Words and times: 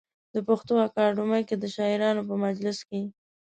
د 0.33 0.35
پښتو 0.47 0.73
اکاډمۍ 0.87 1.43
کې 1.49 1.55
د 1.59 1.65
شاعرانو 1.75 2.21
په 2.29 2.35
مجلس 2.45 2.77
کې. 2.89 3.01